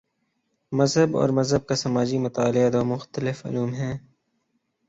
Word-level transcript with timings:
مذہب 0.71 1.17
اور 1.17 1.29
مذہب 1.29 1.67
کا 1.67 1.75
سماجی 1.75 2.17
مطالعہ 2.17 2.69
دو 2.69 2.81
مختلف 2.85 3.45
علوم 3.45 3.73
ہیں۔ 3.73 3.95